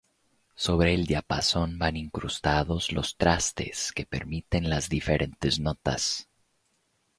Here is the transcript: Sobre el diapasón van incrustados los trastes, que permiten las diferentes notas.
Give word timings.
Sobre 0.55 0.95
el 0.95 1.05
diapasón 1.05 1.77
van 1.77 1.95
incrustados 1.95 2.91
los 2.91 3.17
trastes, 3.17 3.91
que 3.91 4.07
permiten 4.07 4.67
las 4.67 4.89
diferentes 4.89 5.59
notas. 5.59 6.27